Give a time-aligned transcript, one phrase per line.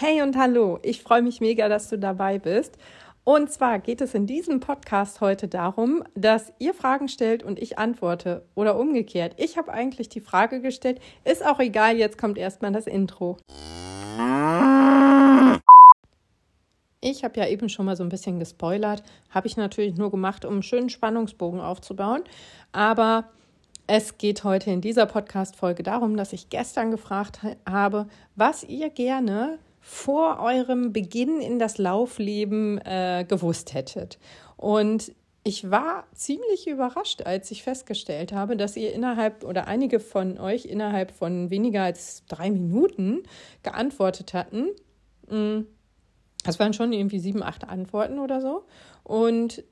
[0.00, 2.78] Hey und hallo, ich freue mich mega, dass du dabei bist.
[3.24, 7.80] Und zwar geht es in diesem Podcast heute darum, dass ihr Fragen stellt und ich
[7.80, 9.34] antworte oder umgekehrt.
[9.38, 13.38] Ich habe eigentlich die Frage gestellt, ist auch egal, jetzt kommt erstmal das Intro.
[17.00, 20.44] Ich habe ja eben schon mal so ein bisschen gespoilert, habe ich natürlich nur gemacht,
[20.44, 22.22] um einen schönen Spannungsbogen aufzubauen,
[22.70, 23.24] aber
[23.88, 28.06] es geht heute in dieser Podcast-Folge darum, dass ich gestern gefragt habe,
[28.36, 29.58] was ihr gerne
[29.88, 34.18] vor eurem Beginn in das Laufleben äh, gewusst hättet.
[34.58, 35.12] Und
[35.44, 40.66] ich war ziemlich überrascht, als ich festgestellt habe, dass ihr innerhalb oder einige von euch
[40.66, 43.22] innerhalb von weniger als drei Minuten
[43.62, 44.66] geantwortet hatten.
[45.26, 45.62] Mm,
[46.44, 48.66] das waren schon irgendwie sieben, acht Antworten oder so.
[49.04, 49.64] Und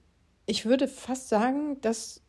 [0.47, 2.23] ich würde fast sagen, dass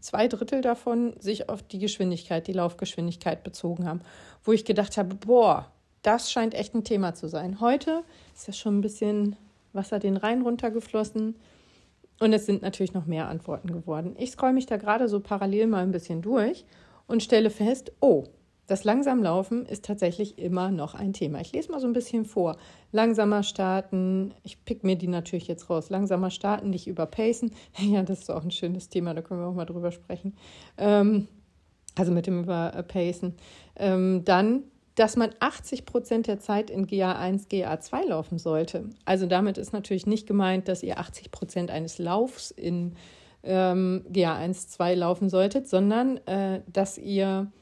[0.00, 4.00] zwei Drittel davon sich auf die Geschwindigkeit, die Laufgeschwindigkeit bezogen haben,
[4.42, 5.70] wo ich gedacht habe, boah,
[6.06, 7.60] das scheint echt ein Thema zu sein.
[7.60, 9.34] Heute ist ja schon ein bisschen
[9.72, 11.34] Wasser den Rhein runtergeflossen
[12.20, 14.14] und es sind natürlich noch mehr Antworten geworden.
[14.18, 16.64] Ich scroll mich da gerade so parallel mal ein bisschen durch
[17.08, 18.24] und stelle fest, oh,
[18.68, 21.40] das Langsamlaufen ist tatsächlich immer noch ein Thema.
[21.40, 22.56] Ich lese mal so ein bisschen vor.
[22.92, 25.90] Langsamer starten, ich pick mir die natürlich jetzt raus.
[25.90, 27.52] Langsamer starten, nicht überpacen.
[27.78, 30.36] Ja, das ist auch ein schönes Thema, da können wir auch mal drüber sprechen.
[30.78, 31.28] Ähm,
[31.96, 33.34] also mit dem Überpacen.
[33.76, 34.64] Ähm, dann,
[34.96, 38.88] dass man 80 Prozent der Zeit in GA1, GA2 laufen sollte.
[39.04, 42.94] Also damit ist natürlich nicht gemeint, dass ihr 80 Prozent eines Laufs in
[43.42, 47.52] ähm, GA1, 2 laufen solltet, sondern äh, dass ihr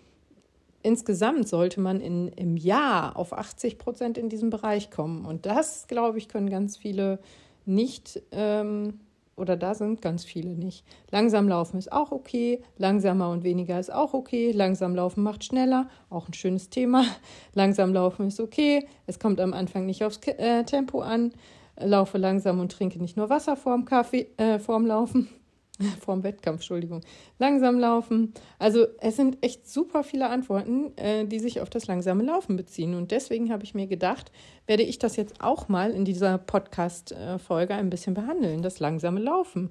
[0.82, 5.24] insgesamt sollte man in, im Jahr auf 80 Prozent in diesem Bereich kommen.
[5.24, 7.18] Und das, glaube ich, können ganz viele
[7.64, 9.00] nicht, ähm,
[9.36, 10.84] oder da sind ganz viele nicht.
[11.10, 15.88] Langsam laufen ist auch okay, langsamer und weniger ist auch okay, langsam laufen macht schneller,
[16.10, 17.04] auch ein schönes Thema.
[17.54, 21.32] Langsam laufen ist okay, es kommt am Anfang nicht aufs äh, Tempo an,
[21.76, 25.28] laufe langsam und trinke nicht nur Wasser vorm Kaffee, äh, vorm Laufen.
[26.00, 27.00] Vorm Wettkampf, Entschuldigung.
[27.38, 28.32] Langsam laufen.
[28.58, 32.94] Also es sind echt super viele Antworten, äh, die sich auf das langsame Laufen beziehen.
[32.94, 34.30] Und deswegen habe ich mir gedacht,
[34.66, 39.70] werde ich das jetzt auch mal in dieser Podcast-Folge ein bisschen behandeln, das langsame Laufen.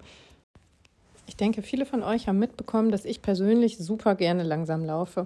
[1.26, 5.24] Ich denke, viele von euch haben mitbekommen, dass ich persönlich super gerne langsam laufe.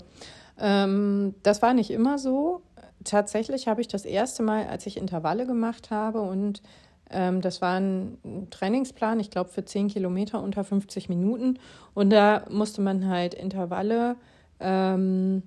[0.59, 2.61] Ähm, das war nicht immer so.
[3.03, 6.61] Tatsächlich habe ich das erste Mal, als ich Intervalle gemacht habe und
[7.09, 11.57] das war ein Trainingsplan, ich glaube, für 10 Kilometer unter 50 Minuten.
[11.94, 14.18] Und da musste man halt Intervalle
[14.59, 15.44] ähm,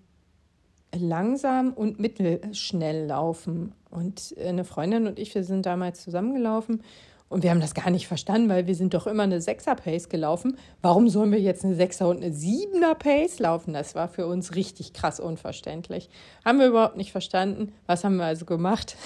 [0.99, 3.73] langsam und mittelschnell laufen.
[3.91, 6.83] Und eine Freundin und ich, wir sind damals zusammengelaufen
[7.31, 10.59] und wir haben das gar nicht verstanden, weil wir sind doch immer eine Sechser-Pace gelaufen.
[10.83, 13.73] Warum sollen wir jetzt eine Sechser- und eine Siebener-Pace laufen?
[13.73, 16.11] Das war für uns richtig krass unverständlich.
[16.45, 17.73] Haben wir überhaupt nicht verstanden.
[17.87, 18.97] Was haben wir also gemacht?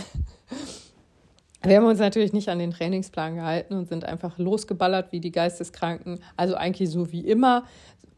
[1.64, 5.32] Wir haben uns natürlich nicht an den Trainingsplan gehalten und sind einfach losgeballert wie die
[5.32, 6.20] Geisteskranken.
[6.36, 7.64] Also eigentlich so wie immer.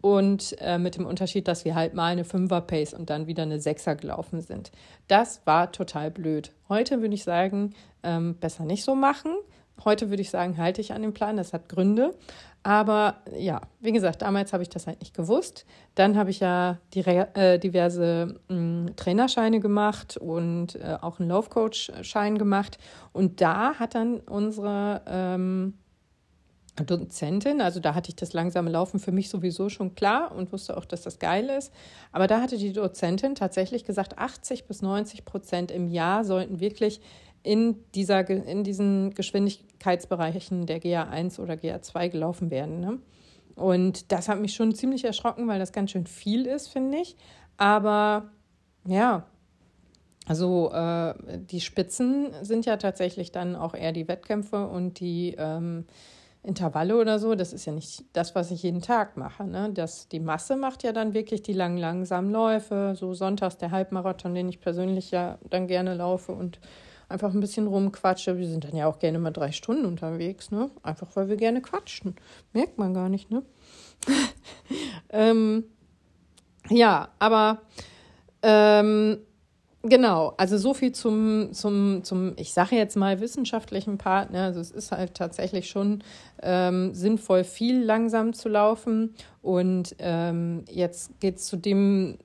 [0.01, 3.61] Und äh, mit dem Unterschied, dass wir halt mal eine Fünfer-Pace und dann wieder eine
[3.61, 4.73] Sechser gelaufen sind.
[5.09, 6.53] Das war total blöd.
[6.69, 9.33] Heute würde ich sagen, ähm, besser nicht so machen.
[9.85, 11.37] Heute würde ich sagen, halte ich an dem Plan.
[11.37, 12.15] Das hat Gründe.
[12.63, 15.65] Aber ja, wie gesagt, damals habe ich das halt nicht gewusst.
[15.95, 21.29] Dann habe ich ja die, äh, diverse mh, hm, Trainerscheine gemacht und äh, auch einen
[21.29, 22.79] Laufcoach-Schein gemacht.
[23.13, 25.75] Und da hat dann unsere ähm,
[26.85, 30.77] Dozentin, also da hatte ich das langsame Laufen für mich sowieso schon klar und wusste
[30.77, 31.73] auch, dass das geil ist.
[32.13, 37.01] Aber da hatte die Dozentin tatsächlich gesagt, 80 bis 90 Prozent im Jahr sollten wirklich
[37.47, 42.81] in, dieser, in diesen Geschwindigkeitsbereichen der GA1 oder GA2 gelaufen werden.
[42.81, 42.99] Ne?
[43.55, 47.17] Und das hat mich schon ziemlich erschrocken, weil das ganz schön viel ist, finde ich.
[47.57, 48.31] Aber
[48.87, 49.27] ja,
[50.27, 55.87] also äh, die Spitzen sind ja tatsächlich dann auch eher die Wettkämpfe und die ähm,
[56.43, 57.37] Intervalle oder so.
[57.37, 59.45] Das ist ja nicht das, was ich jeden Tag mache.
[59.45, 59.71] Ne?
[59.73, 62.95] Das, die Masse macht ja dann wirklich die langen, langsamen Läufe.
[62.97, 66.59] So sonntags der Halbmarathon, den ich persönlich ja dann gerne laufe und
[67.09, 68.39] einfach ein bisschen rumquatsche.
[68.39, 70.71] Wir sind dann ja auch gerne mal drei Stunden unterwegs, ne?
[70.83, 72.17] Einfach weil wir gerne quatschen.
[72.53, 73.43] Merkt man gar nicht, ne?
[75.11, 75.65] ähm,
[76.69, 77.63] ja, aber
[78.43, 79.19] ähm,
[79.83, 84.33] genau, also so viel zum, zum, zum ich sage jetzt mal, wissenschaftlichen Part.
[84.33, 84.43] Ne?
[84.43, 86.03] Also es ist halt tatsächlich schon
[86.43, 89.15] ähm, sinnvoll, viel langsam zu laufen.
[89.43, 92.19] Und ähm, jetzt geht es zu dem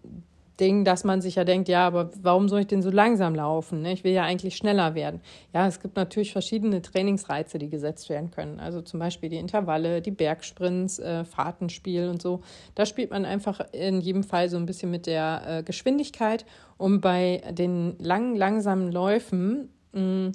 [0.60, 3.82] Ding, dass man sich ja denkt, ja, aber warum soll ich denn so langsam laufen?
[3.82, 3.94] Ne?
[3.94, 5.22] Ich will ja eigentlich schneller werden.
[5.54, 8.60] Ja, es gibt natürlich verschiedene Trainingsreize, die gesetzt werden können.
[8.60, 12.42] Also zum Beispiel die Intervalle, die Bergsprints, äh, Fahrtenspiel und so.
[12.76, 16.46] Da spielt man einfach in jedem Fall so ein bisschen mit der äh, Geschwindigkeit,
[16.78, 20.32] um bei den langen, langsamen Läufen mm,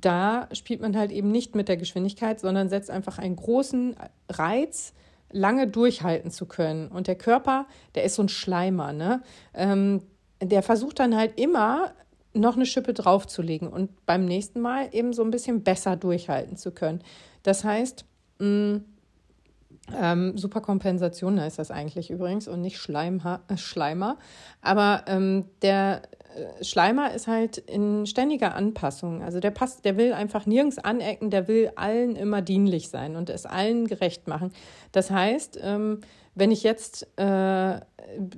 [0.00, 3.96] da spielt man halt eben nicht mit der Geschwindigkeit, sondern setzt einfach einen großen
[4.28, 4.92] Reiz,
[5.34, 6.88] lange durchhalten zu können.
[6.88, 9.22] Und der Körper, der ist so ein Schleimer, ne?
[9.52, 10.02] Ähm,
[10.42, 11.92] der versucht dann halt immer
[12.34, 16.72] noch eine Schippe draufzulegen und beim nächsten Mal eben so ein bisschen besser durchhalten zu
[16.72, 17.02] können.
[17.42, 18.04] Das heißt,
[18.38, 18.84] mh, mm,
[19.92, 24.16] ähm, Superkompensation heißt das eigentlich übrigens und nicht Schleimha äh, Schleimer.
[24.62, 26.02] Aber ähm, der
[26.62, 29.22] Schleimer ist halt in ständiger Anpassung.
[29.22, 33.30] Also der passt, der will einfach nirgends anecken, der will allen immer dienlich sein und
[33.30, 34.52] es allen gerecht machen.
[34.92, 36.00] Das heißt, ähm,
[36.34, 37.76] wenn ich jetzt, äh,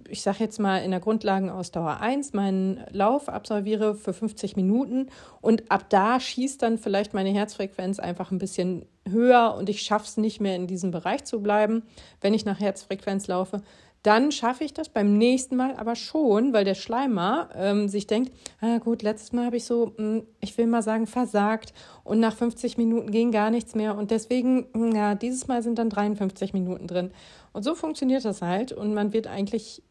[0.09, 5.09] ich sage jetzt mal in der Grundlagenausdauer 1 meinen Lauf absolviere für 50 Minuten
[5.41, 10.05] und ab da schießt dann vielleicht meine Herzfrequenz einfach ein bisschen höher und ich schaffe
[10.05, 11.83] es nicht mehr in diesem Bereich zu bleiben,
[12.21, 13.63] wenn ich nach Herzfrequenz laufe,
[14.07, 18.33] dann schaffe ich das beim nächsten Mal aber schon, weil der Schleimer ähm, sich denkt,
[18.61, 21.75] ah, gut, letztes Mal habe ich so, mh, hm, ich will mal sagen, versagt
[22.05, 25.79] und nach 50 Minuten ging gar nichts mehr und deswegen, hm, ja, dieses Mal sind
[25.79, 27.11] dann 53 Minuten drin.
[27.53, 29.83] Und so funktioniert das halt und man wird eigentlich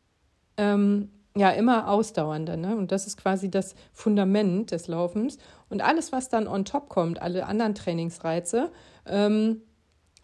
[0.56, 2.56] ähm, ja immer ausdauernder.
[2.56, 2.76] Ne?
[2.78, 5.38] Und das ist quasi das Fundament des Laufens.
[5.70, 8.72] Und alles, was dann on top kommt, alle anderen Trainingsreize,
[9.06, 9.62] ähm,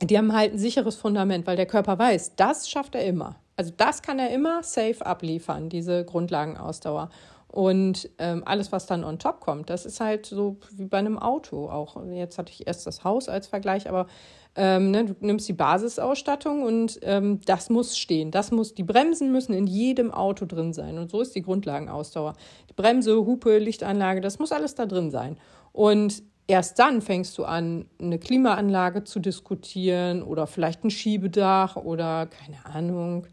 [0.02, 3.41] die haben halt ein sicheres Fundament, weil der Körper weiß, das schafft er immer.
[3.56, 7.10] Also das kann er immer safe abliefern, diese Grundlagenausdauer.
[7.52, 11.20] Und ähm, alles, was dann on top kommt, das ist halt so wie bei einem
[11.20, 12.02] Auto auch.
[12.10, 14.08] Jetzt hatte ich erst das Haus als Vergleich, aber
[14.56, 18.32] ähm, ne, du nimmst die Basisausstattung und ähm, das muss stehen.
[18.32, 20.98] Das muss, die Bremsen müssen in jedem Auto drin sein.
[20.98, 22.36] Und so ist die Grundlagenausdauer.
[22.70, 25.38] Die Bremse, Hupe, Lichtanlage, das muss alles da drin sein.
[25.74, 32.28] Und erst dann fängst du an, eine Klimaanlage zu diskutieren oder vielleicht ein Schiebedach oder
[32.28, 33.26] keine Ahnung,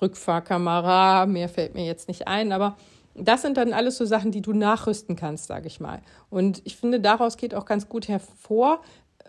[0.00, 2.76] Rückfahrkamera, mehr fällt mir jetzt nicht ein, aber
[3.14, 6.00] das sind dann alles so Sachen, die du nachrüsten kannst, sage ich mal.
[6.30, 8.80] Und ich finde, daraus geht auch ganz gut hervor,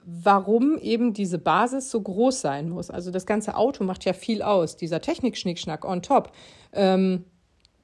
[0.06, 2.89] warum eben diese Basis so groß sein muss.
[2.89, 6.31] Also das ganze Auto macht ja viel aus, dieser Technik-Schnickschnack on top.
[6.72, 7.25] Ähm,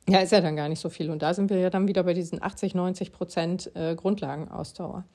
[0.10, 1.10] ja, ist ja dann gar nicht so viel.
[1.10, 5.06] Und da sind wir ja dann wieder bei diesen 80, 90 Prozent äh, Grundlagenausdauer.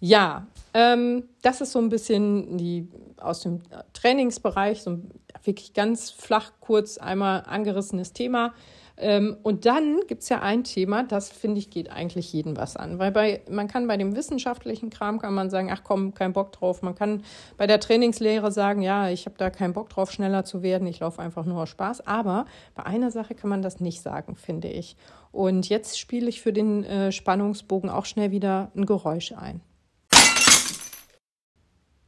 [0.00, 3.60] Ja, ähm, das ist so ein bisschen die aus dem
[3.92, 5.10] Trainingsbereich, so ein
[5.44, 8.54] wirklich ganz flach, kurz einmal angerissenes Thema.
[8.96, 12.76] Ähm, und dann gibt es ja ein Thema, das finde ich geht eigentlich jeden was
[12.76, 12.98] an.
[12.98, 16.52] Weil bei, man kann bei dem wissenschaftlichen Kram kann man sagen, ach komm, kein Bock
[16.52, 16.82] drauf.
[16.82, 17.24] Man kann
[17.56, 21.00] bei der Trainingslehre sagen, ja, ich habe da keinen Bock drauf, schneller zu werden, ich
[21.00, 22.06] laufe einfach nur aus Spaß.
[22.06, 24.96] Aber bei einer Sache kann man das nicht sagen, finde ich.
[25.32, 29.60] Und jetzt spiele ich für den äh, Spannungsbogen auch schnell wieder ein Geräusch ein.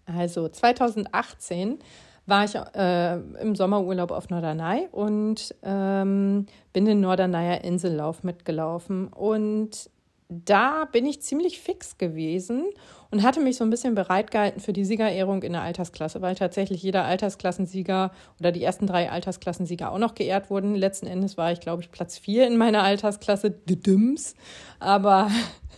[0.07, 1.79] Also 2018
[2.27, 9.09] war ich äh, im Sommerurlaub auf Norderney und ähm, bin den Norderneyer Insellauf mitgelaufen.
[9.09, 9.91] Und
[10.29, 12.65] da bin ich ziemlich fix gewesen
[13.11, 16.35] und hatte mich so ein bisschen bereit gehalten für die Siegerehrung in der Altersklasse, weil
[16.35, 18.11] tatsächlich jeder Altersklassensieger
[18.41, 20.75] oder die ersten drei Altersklassensieger auch noch geehrt wurden.
[20.75, 24.35] Letzten Endes war ich, glaube ich, Platz vier in meiner Altersklasse, Dims.
[24.81, 25.31] Aber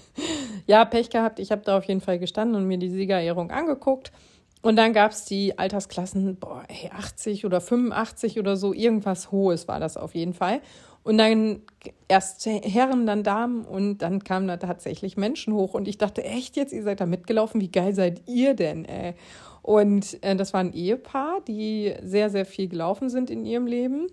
[0.66, 1.40] ja, Pech gehabt.
[1.40, 4.12] Ich habe da auf jeden Fall gestanden und mir die Siegerehrung angeguckt.
[4.66, 9.68] Und dann gab es die Altersklassen, boah, ey, 80 oder 85 oder so, irgendwas Hohes
[9.68, 10.60] war das auf jeden Fall.
[11.04, 11.62] Und dann
[12.08, 15.74] erst Herren, dann Damen und dann kamen da tatsächlich Menschen hoch.
[15.74, 17.60] Und ich dachte, echt jetzt, ihr seid da mitgelaufen?
[17.60, 18.84] Wie geil seid ihr denn?
[18.86, 19.14] Ey?
[19.62, 24.08] Und äh, das war ein Ehepaar, die sehr, sehr viel gelaufen sind in ihrem Leben.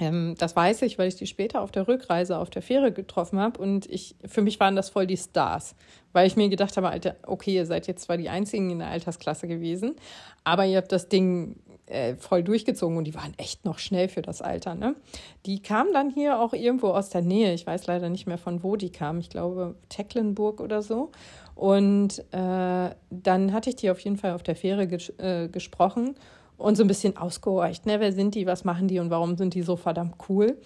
[0.00, 3.38] Ähm, das weiß ich, weil ich die später auf der Rückreise auf der Fähre getroffen
[3.38, 3.60] habe.
[3.60, 5.76] Und ich, für mich waren das voll die Stars,
[6.12, 8.88] weil ich mir gedacht habe, Alter, okay, ihr seid jetzt zwar die Einzigen in der
[8.88, 9.94] Altersklasse gewesen,
[10.42, 14.22] aber ihr habt das Ding äh, voll durchgezogen und die waren echt noch schnell für
[14.22, 14.74] das Alter.
[14.74, 14.96] Ne?
[15.44, 17.52] Die kamen dann hier auch irgendwo aus der Nähe.
[17.52, 19.20] Ich weiß leider nicht mehr von wo die kamen.
[19.20, 21.10] Ich glaube Tecklenburg oder so.
[21.54, 26.14] Und äh, dann hatte ich die auf jeden Fall auf der Fähre ges äh, gesprochen
[26.60, 27.86] und so ein bisschen ausgehorcht.
[27.86, 28.00] Ne?
[28.00, 30.58] Wer sind die, was machen die und warum sind die so verdammt cool?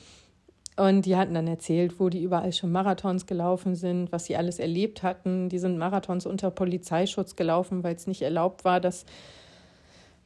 [0.77, 4.59] Und die hatten dann erzählt, wo die überall schon Marathons gelaufen sind, was sie alles
[4.59, 5.49] erlebt hatten.
[5.49, 9.05] Die sind Marathons unter Polizeischutz gelaufen, weil es nicht erlaubt war, dass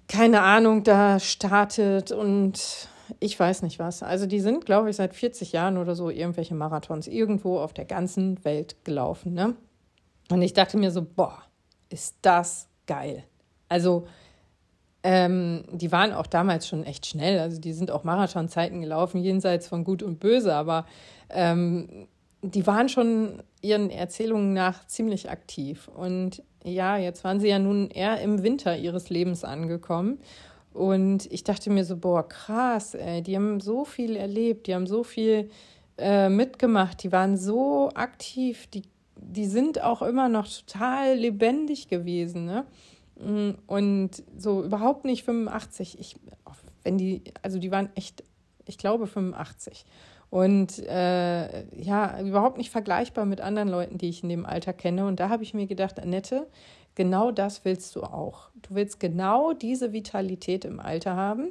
[0.08, 2.88] keine Ahnung da startet und
[3.20, 4.02] ich weiß nicht was.
[4.02, 7.84] Also die sind, glaube ich, seit 40 Jahren oder so irgendwelche Marathons irgendwo auf der
[7.84, 9.34] ganzen Welt gelaufen.
[9.34, 9.54] Ne?
[10.30, 11.42] Und ich dachte mir so, boah,
[11.90, 13.24] ist das geil.
[13.68, 14.06] Also
[15.10, 17.38] ähm, die waren auch damals schon echt schnell.
[17.38, 20.84] Also die sind auch Marathonzeiten gelaufen, jenseits von Gut und Böse, aber
[21.30, 22.06] ähm,
[22.42, 25.88] die waren schon ihren Erzählungen nach ziemlich aktiv.
[25.96, 30.18] Und ja, jetzt waren sie ja nun eher im Winter ihres Lebens angekommen.
[30.74, 34.86] Und ich dachte mir so, boah, krass, ey, die haben so viel erlebt, die haben
[34.86, 35.48] so viel
[35.96, 38.82] äh, mitgemacht, die waren so aktiv, die
[39.20, 42.64] die sind auch immer noch total lebendig gewesen, ne?
[43.20, 45.98] Mm, und so überhaupt nicht 85.
[45.98, 46.16] Ich,
[46.84, 48.24] wenn die, also die waren echt,
[48.66, 49.84] ich glaube 85.
[50.30, 55.06] Und äh, ja, überhaupt nicht vergleichbar mit anderen Leuten, die ich in dem Alter kenne.
[55.06, 56.46] Und da habe ich mir gedacht, Annette,
[56.94, 58.50] genau das willst du auch.
[58.62, 61.50] Du willst genau diese Vitalität im Alter haben.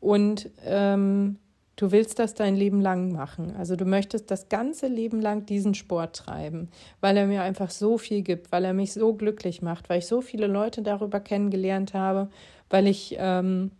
[0.00, 1.38] Und ähm,
[1.80, 3.54] du willst das dein Leben lang machen.
[3.56, 6.68] Also du möchtest das ganze Leben lang diesen Sport treiben,
[7.00, 10.06] weil er mir einfach so viel gibt, weil er mich so glücklich macht, weil ich
[10.06, 12.28] so viele Leute darüber kennengelernt habe,
[12.68, 13.70] weil ich ähm,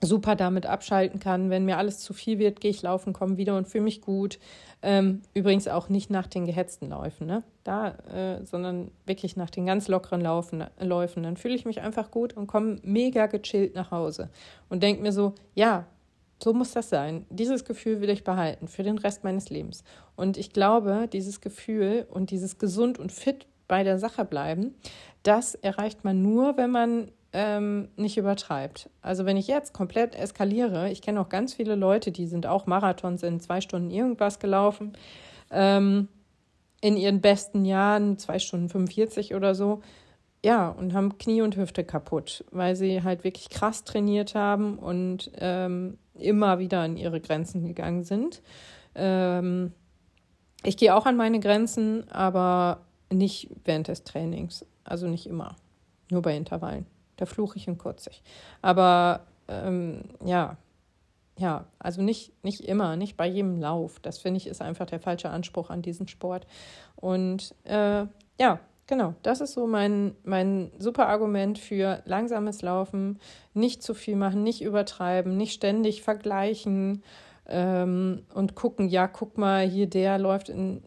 [0.00, 1.48] super damit abschalten kann.
[1.48, 4.40] Wenn mir alles zu viel wird, gehe ich laufen, komme wieder und fühle mich gut.
[4.82, 7.44] Ähm, übrigens auch nicht nach den gehetzten Läufen, ne?
[7.62, 11.22] Da, äh, sondern wirklich nach den ganz lockeren Laufen, Läufen.
[11.22, 14.28] Dann fühle ich mich einfach gut und komme mega gechillt nach Hause
[14.68, 15.86] und denke mir so, ja,
[16.42, 17.26] so muss das sein.
[17.30, 19.82] Dieses Gefühl will ich behalten für den Rest meines Lebens.
[20.16, 24.74] Und ich glaube, dieses Gefühl und dieses gesund und fit bei der Sache bleiben,
[25.22, 28.88] das erreicht man nur, wenn man ähm, nicht übertreibt.
[29.02, 32.66] Also wenn ich jetzt komplett eskaliere, ich kenne auch ganz viele Leute, die sind auch
[32.66, 34.92] Marathons in zwei Stunden irgendwas gelaufen,
[35.50, 36.08] ähm,
[36.80, 39.82] in ihren besten Jahren, zwei Stunden 45 oder so,
[40.44, 45.30] ja, und haben Knie und Hüfte kaputt, weil sie halt wirklich krass trainiert haben und
[45.38, 48.42] ähm, immer wieder an ihre Grenzen gegangen sind.
[48.94, 49.72] Ähm,
[50.62, 52.80] ich gehe auch an meine Grenzen, aber
[53.12, 55.56] nicht während des Trainings, also nicht immer,
[56.10, 56.86] nur bei Intervallen.
[57.16, 58.22] Da fluche ich und kurze ich.
[58.62, 60.56] Aber ähm, ja,
[61.36, 64.00] ja, also nicht, nicht immer, nicht bei jedem Lauf.
[64.00, 66.46] Das finde ich ist einfach der falsche Anspruch an diesen Sport.
[66.96, 68.06] Und äh,
[68.40, 73.20] ja, genau, das ist so mein, mein super Argument für langsames Laufen,
[73.54, 77.04] nicht zu viel machen, nicht übertreiben, nicht ständig vergleichen
[77.46, 80.82] ähm, und gucken, ja, guck mal, hier der läuft in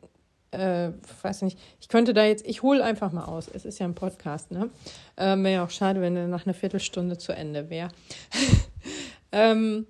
[0.52, 0.92] äh,
[1.22, 3.48] weiß nicht, ich könnte da jetzt, ich hole einfach mal aus.
[3.48, 4.70] Es ist ja ein Podcast, ne?
[5.16, 7.88] Äh, wäre ja auch schade, wenn er nach einer Viertelstunde zu Ende wäre.
[9.32, 9.88] ähm,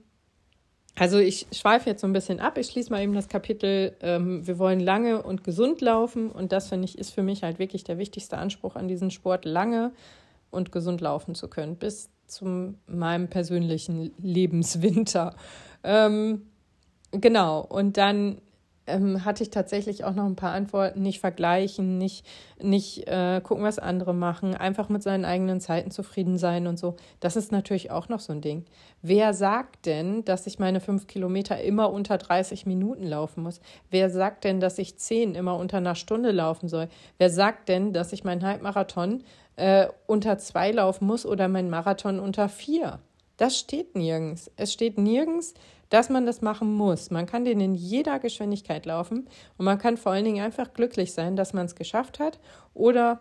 [0.95, 2.57] also ich schweife jetzt so ein bisschen ab.
[2.57, 3.95] Ich schließe mal eben das Kapitel.
[4.01, 7.59] Ähm, wir wollen lange und gesund laufen und das finde ich ist für mich halt
[7.59, 9.93] wirklich der wichtigste Anspruch an diesen Sport, lange
[10.49, 15.35] und gesund laufen zu können bis zu meinem persönlichen Lebenswinter.
[15.83, 16.43] Ähm,
[17.11, 18.41] genau und dann
[18.91, 21.01] ähm, hatte ich tatsächlich auch noch ein paar Antworten.
[21.01, 22.25] Nicht vergleichen, nicht,
[22.61, 26.95] nicht äh, gucken, was andere machen, einfach mit seinen eigenen Zeiten zufrieden sein und so.
[27.19, 28.65] Das ist natürlich auch noch so ein Ding.
[29.01, 33.61] Wer sagt denn, dass ich meine fünf Kilometer immer unter 30 Minuten laufen muss?
[33.89, 36.87] Wer sagt denn, dass ich zehn immer unter einer Stunde laufen soll?
[37.17, 39.23] Wer sagt denn, dass ich meinen Halbmarathon
[39.55, 42.99] äh, unter zwei laufen muss oder meinen Marathon unter vier?
[43.37, 44.51] Das steht nirgends.
[44.55, 45.55] Es steht nirgends,
[45.91, 47.11] dass man das machen muss.
[47.11, 51.13] Man kann den in jeder Geschwindigkeit laufen und man kann vor allen Dingen einfach glücklich
[51.13, 52.39] sein, dass man es geschafft hat
[52.73, 53.19] oder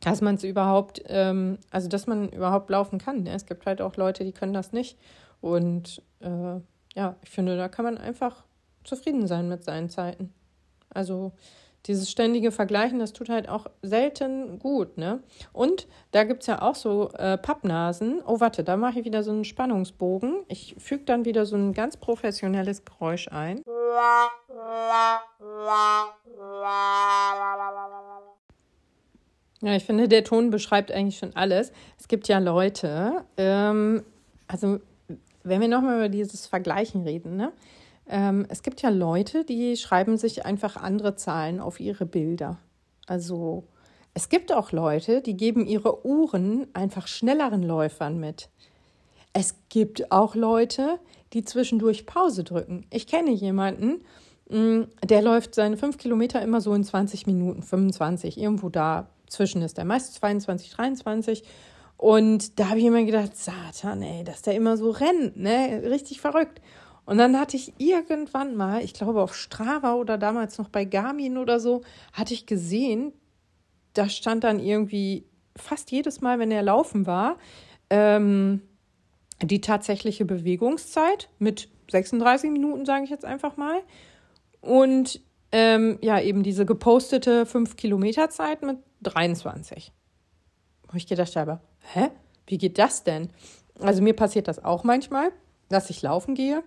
[0.00, 3.22] dass man es überhaupt, ähm, also dass man überhaupt laufen kann.
[3.22, 3.32] Ne?
[3.32, 4.98] Es gibt halt auch Leute, die können das nicht.
[5.40, 6.60] Und äh,
[6.94, 8.44] ja, ich finde, da kann man einfach
[8.84, 10.32] zufrieden sein mit seinen Zeiten.
[10.90, 11.32] Also
[11.88, 15.22] dieses ständige Vergleichen, das tut halt auch selten gut, ne?
[15.52, 18.22] Und da gibt es ja auch so äh, Pappnasen.
[18.26, 20.44] Oh, warte, da mache ich wieder so einen Spannungsbogen.
[20.48, 23.62] Ich füge dann wieder so ein ganz professionelles Geräusch ein.
[29.60, 31.72] Ja, ich finde, der Ton beschreibt eigentlich schon alles.
[31.98, 34.04] Es gibt ja Leute, ähm,
[34.46, 34.78] also
[35.42, 37.52] wenn wir nochmal über dieses Vergleichen reden, ne?
[38.08, 42.58] Ähm, es gibt ja Leute, die schreiben sich einfach andere Zahlen auf ihre Bilder.
[43.06, 43.64] Also
[44.14, 48.48] es gibt auch Leute, die geben ihre Uhren einfach schnelleren Läufern mit.
[49.32, 50.98] Es gibt auch Leute,
[51.32, 52.86] die zwischendurch Pause drücken.
[52.90, 54.02] Ich kenne jemanden,
[54.48, 59.62] mm, der läuft seine fünf Kilometer immer so in 20 Minuten, 25, irgendwo da zwischen
[59.62, 61.44] ist der meist 22, 23.
[61.98, 65.82] Und da habe ich immer gedacht, Satan, ey, dass der immer so rennt, ne?
[65.84, 66.60] Richtig verrückt.
[67.08, 71.38] Und dann hatte ich irgendwann mal, ich glaube auf Strava oder damals noch bei Garmin
[71.38, 71.80] oder so,
[72.12, 73.14] hatte ich gesehen,
[73.94, 75.24] da stand dann irgendwie
[75.56, 77.38] fast jedes Mal, wenn er laufen war,
[77.88, 78.60] ähm,
[79.40, 83.80] die tatsächliche Bewegungszeit mit 36 Minuten, sage ich jetzt einfach mal.
[84.60, 89.94] Und ähm, ja, eben diese gepostete 5 Kilometer Zeit mit 23.
[90.88, 91.60] Wo ich gedacht habe,
[91.94, 92.10] hä?
[92.46, 93.30] Wie geht das denn?
[93.80, 95.32] Also mir passiert das auch manchmal,
[95.70, 96.62] dass ich laufen gehe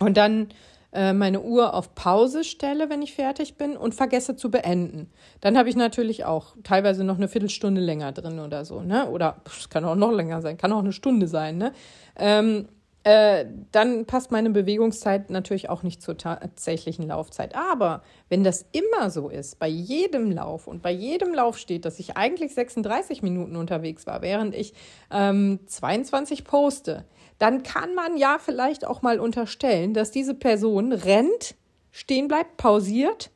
[0.00, 0.48] und dann
[0.92, 5.08] äh, meine Uhr auf Pause stelle, wenn ich fertig bin und vergesse zu beenden.
[5.40, 9.08] Dann habe ich natürlich auch teilweise noch eine Viertelstunde länger drin oder so, ne?
[9.08, 11.72] Oder es kann auch noch länger sein, kann auch eine Stunde sein, ne?
[12.16, 12.66] Ähm,
[13.02, 17.54] äh, dann passt meine Bewegungszeit natürlich auch nicht zur tatsächlichen Laufzeit.
[17.54, 21.98] Aber wenn das immer so ist, bei jedem Lauf und bei jedem Lauf steht, dass
[21.98, 24.74] ich eigentlich 36 Minuten unterwegs war, während ich
[25.10, 27.04] ähm, 22 poste,
[27.40, 31.56] dann kann man ja vielleicht auch mal unterstellen, dass diese Person rennt,
[31.90, 33.30] stehen bleibt, pausiert,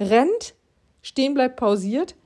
[0.00, 0.54] rennt,
[1.00, 2.16] stehen bleibt, pausiert,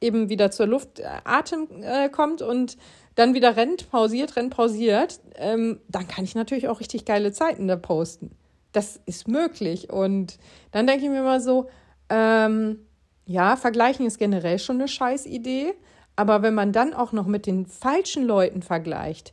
[0.00, 2.76] eben wieder zur Luft, äh, Atem äh, kommt und
[3.14, 7.68] dann wieder rennt, pausiert, rennt, pausiert, ähm, dann kann ich natürlich auch richtig geile Zeiten
[7.68, 8.32] da posten.
[8.72, 9.90] Das ist möglich.
[9.90, 10.38] Und
[10.72, 11.68] dann denke ich mir mal so,
[12.10, 12.80] ähm,
[13.26, 15.74] ja, vergleichen ist generell schon eine Scheißidee.
[16.16, 19.32] Aber wenn man dann auch noch mit den falschen Leuten vergleicht,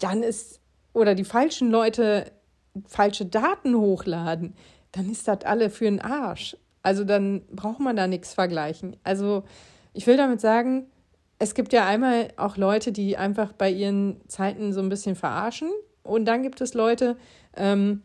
[0.00, 0.60] dann ist,
[0.92, 2.32] oder die falschen Leute
[2.86, 4.54] falsche Daten hochladen,
[4.92, 6.56] dann ist das alle für den Arsch.
[6.82, 8.96] Also dann braucht man da nichts vergleichen.
[9.02, 9.44] Also
[9.92, 10.86] ich will damit sagen,
[11.38, 15.70] es gibt ja einmal auch Leute, die einfach bei ihren Zeiten so ein bisschen verarschen.
[16.02, 17.16] Und dann gibt es Leute,
[17.56, 18.02] ähm,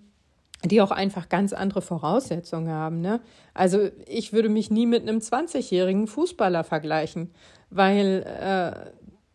[0.66, 3.02] die auch einfach ganz andere Voraussetzungen haben.
[3.02, 3.22] Ne?
[3.54, 7.32] Also ich würde mich nie mit einem 20-jährigen Fußballer vergleichen,
[7.70, 8.92] weil äh,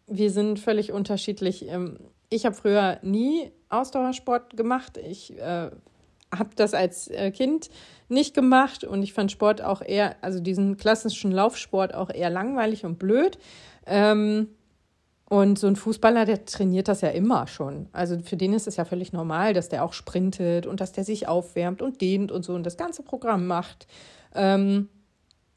[0.06, 1.68] wir sind völlig unterschiedlich.
[1.68, 1.98] Ähm,
[2.28, 4.97] ich habe früher nie Ausdauersport gemacht.
[4.99, 5.71] Ich äh,
[6.35, 7.71] habe das als äh, Kind
[8.09, 12.85] nicht gemacht und ich fand Sport auch eher, also diesen klassischen Laufsport auch eher langweilig
[12.85, 13.38] und blöd.
[13.87, 14.49] Ähm,
[15.28, 17.88] und so ein Fußballer, der trainiert das ja immer schon.
[17.92, 21.02] Also für den ist es ja völlig normal, dass der auch sprintet und dass der
[21.02, 23.88] sich aufwärmt und dehnt und so und das ganze Programm macht.
[24.35, 24.88] Ähm,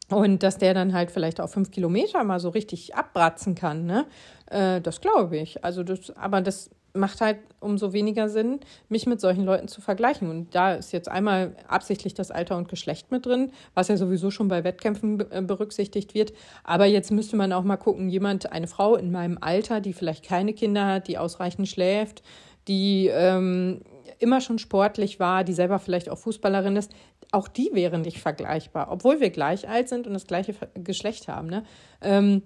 [0.10, 4.06] und dass der dann halt vielleicht auch fünf Kilometer mal so richtig abbratzen kann, ne?
[4.50, 5.64] Äh, das glaube ich.
[5.64, 10.30] Also das, aber das macht halt umso weniger Sinn, mich mit solchen Leuten zu vergleichen.
[10.30, 14.32] Und da ist jetzt einmal absichtlich das Alter und Geschlecht mit drin, was ja sowieso
[14.32, 16.34] schon bei Wettkämpfen äh, berücksichtigt wird.
[16.64, 20.26] Aber jetzt müsste man auch mal gucken, jemand, eine Frau in meinem Alter, die vielleicht
[20.26, 22.24] keine Kinder hat, die ausreichend schläft,
[22.68, 23.82] die ähm,
[24.20, 26.92] immer schon sportlich war, die selber vielleicht auch Fußballerin ist,
[27.32, 31.48] auch die wären nicht vergleichbar, obwohl wir gleich alt sind und das gleiche Geschlecht haben.
[31.48, 31.64] Ne?
[32.02, 32.42] Ähm,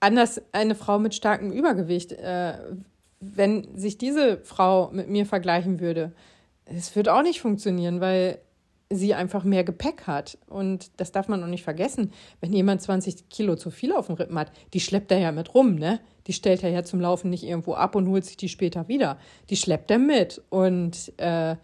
[0.00, 2.54] anders eine Frau mit starkem Übergewicht äh,
[3.20, 6.12] wenn sich diese Frau mit mir vergleichen würde,
[6.64, 8.38] es würde auch nicht funktionieren, weil
[8.90, 10.38] sie einfach mehr Gepäck hat.
[10.46, 12.12] Und das darf man auch nicht vergessen.
[12.40, 15.54] Wenn jemand 20 Kilo zu viel auf dem Rippen hat, die schleppt er ja mit
[15.54, 16.00] rum, ne?
[16.26, 19.18] Die stellt er ja zum Laufen nicht irgendwo ab und holt sich die später wieder.
[19.50, 20.42] Die schleppt er mit.
[20.50, 21.56] Und äh,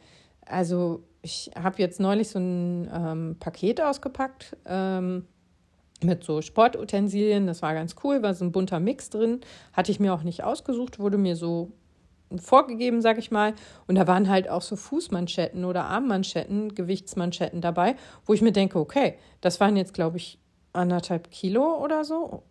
[0.46, 4.56] also ich habe jetzt neulich so ein ähm, Paket ausgepackt.
[4.66, 5.26] Ähm,
[6.02, 7.46] mit so Sportutensilien.
[7.46, 9.40] Das war ganz cool, war so ein bunter Mix drin.
[9.72, 11.72] Hatte ich mir auch nicht ausgesucht, wurde mir so
[12.36, 13.54] vorgegeben, sag ich mal.
[13.86, 18.78] Und da waren halt auch so Fußmanschetten oder Armmanschetten, Gewichtsmanschetten dabei, wo ich mir denke,
[18.78, 20.38] okay, das waren jetzt, glaube ich,
[20.72, 22.42] anderthalb Kilo oder so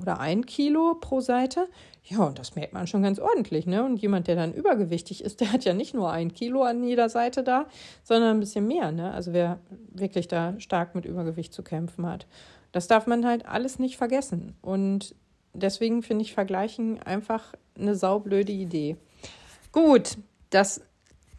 [0.00, 1.68] oder ein Kilo pro Seite.
[2.04, 3.84] Ja, und das merkt man schon ganz ordentlich, ne?
[3.84, 7.08] Und jemand, der dann übergewichtig ist, der hat ja nicht nur ein Kilo an jeder
[7.08, 7.66] Seite da,
[8.02, 9.12] sondern ein bisschen mehr, ne?
[9.12, 9.58] Also wer
[9.90, 12.26] wirklich da stark mit Übergewicht zu kämpfen hat.
[12.72, 14.54] Das darf man halt alles nicht vergessen.
[14.62, 15.14] Und
[15.54, 18.96] deswegen finde ich Vergleichen einfach eine saublöde Idee.
[19.72, 20.16] Gut,
[20.50, 20.80] das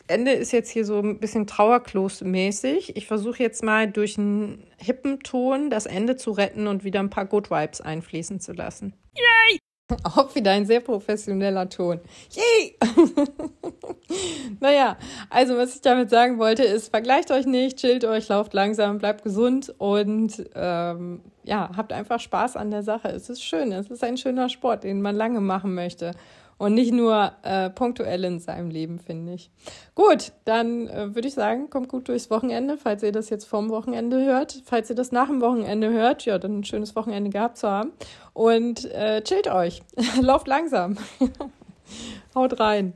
[0.10, 2.96] Ende ist jetzt hier so ein bisschen Trauerklos-mäßig.
[2.96, 7.12] Ich versuche jetzt mal durch einen hippen Ton das Ende zu retten und wieder ein
[7.12, 8.94] paar Good Vibes einfließen zu lassen.
[9.16, 9.60] Yay!
[10.04, 12.00] Auch wieder ein sehr professioneller Ton.
[12.32, 12.78] Yay!
[14.60, 14.98] naja,
[15.30, 19.24] also was ich damit sagen wollte, ist, vergleicht euch nicht, chillt euch, lauft langsam, bleibt
[19.24, 23.10] gesund und ähm, ja, habt einfach Spaß an der Sache.
[23.10, 26.14] Es ist schön, es ist ein schöner Sport, den man lange machen möchte
[26.60, 29.50] und nicht nur äh, punktuell in seinem Leben, finde ich.
[29.96, 33.70] Gut, dann äh, würde ich sagen, kommt gut durchs Wochenende, falls ihr das jetzt vom
[33.70, 34.62] Wochenende hört.
[34.66, 37.94] Falls ihr das nach dem Wochenende hört, ja, dann ein schönes Wochenende gehabt zu haben.
[38.34, 39.82] Und äh, chillt euch,
[40.22, 40.98] lauft langsam.
[42.36, 42.94] Haut rein.